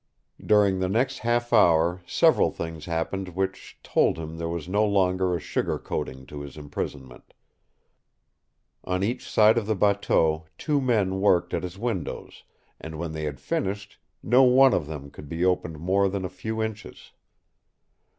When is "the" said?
0.79-0.89, 9.67-9.75